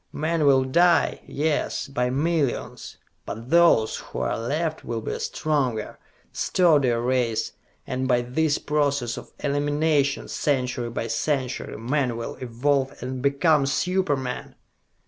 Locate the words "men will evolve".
11.77-12.97